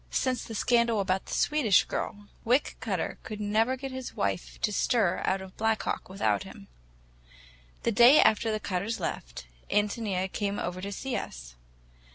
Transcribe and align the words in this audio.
Since 0.09 0.45
the 0.45 0.55
scandal 0.55 0.99
about 0.99 1.27
the 1.27 1.35
Swedish 1.35 1.83
girl, 1.83 2.27
Wick 2.43 2.75
Cutter 2.79 3.19
could 3.21 3.39
never 3.39 3.77
get 3.77 3.91
his 3.91 4.15
wife 4.15 4.59
to 4.61 4.73
stir 4.73 5.21
out 5.25 5.43
of 5.43 5.55
Black 5.57 5.83
Hawk 5.83 6.09
without 6.09 6.41
him. 6.41 6.67
The 7.83 7.91
day 7.91 8.19
after 8.19 8.51
the 8.51 8.59
Cutters 8.59 8.99
left, 8.99 9.45
Ántonia 9.69 10.31
came 10.31 10.57
over 10.57 10.81
to 10.81 10.91
see 10.91 11.15
us. 11.15 11.53